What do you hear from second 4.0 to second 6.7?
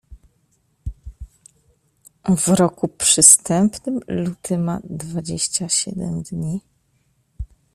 luty ma dwadzieścia siedem dni.